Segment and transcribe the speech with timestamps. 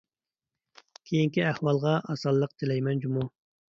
[1.09, 3.29] كېيىنكى ئەھۋالىغا ئاسانلىق تىلەيمەن جۇمۇ!